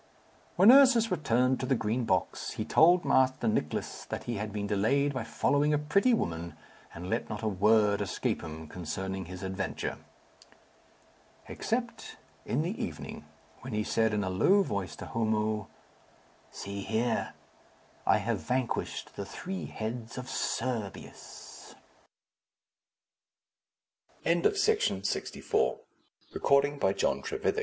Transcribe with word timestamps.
When 0.55 0.71
Ursus 0.71 1.11
returned 1.11 1.59
to 1.59 1.67
the 1.67 1.75
Green 1.75 2.05
Box, 2.05 2.53
he 2.53 2.65
told 2.65 3.05
Master 3.05 3.47
Nicless 3.47 4.07
that 4.07 4.23
he 4.23 4.37
had 4.37 4.51
been 4.51 4.65
delayed 4.65 5.13
by 5.13 5.23
following 5.23 5.75
a 5.75 5.77
pretty 5.77 6.11
woman, 6.11 6.55
and 6.95 7.07
let 7.07 7.29
not 7.29 7.43
a 7.43 7.47
word 7.47 8.01
escape 8.01 8.41
him 8.41 8.65
concerning 8.67 9.25
his 9.25 9.43
adventure. 9.43 9.99
Except 11.47 12.15
in 12.47 12.63
the 12.63 12.83
evening 12.83 13.25
when 13.59 13.73
he 13.73 13.83
said 13.83 14.11
in 14.11 14.23
a 14.23 14.29
low 14.31 14.63
voice 14.63 14.95
to 14.95 15.05
Homo, 15.05 15.67
"See 16.49 16.81
here, 16.81 17.35
I 18.03 18.17
have 18.17 18.39
vanquished 18.39 19.15
the 19.15 19.23
three 19.25 19.65
heads 19.67 20.17
of 20.17 20.25
Cerberus." 20.31 21.75
CHAPTER 24.23 24.49
VII. 24.49 25.03
WHY 25.03 25.23
SHOULD 25.23 25.85
A 26.33 26.39
GOLD 26.39 26.81
PIECE 26.81 27.43
LO 27.43 27.53